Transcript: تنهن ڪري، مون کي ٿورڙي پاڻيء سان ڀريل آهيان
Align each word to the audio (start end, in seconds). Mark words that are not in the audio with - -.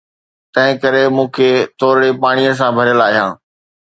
تنهن 0.53 0.75
ڪري، 0.83 1.03
مون 1.15 1.27
کي 1.35 1.49
ٿورڙي 1.79 2.09
پاڻيء 2.21 2.51
سان 2.59 2.71
ڀريل 2.77 2.99
آهيان 3.07 3.29